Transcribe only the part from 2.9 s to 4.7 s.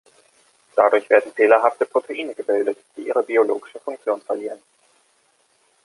die ihre biologische Funktion verlieren.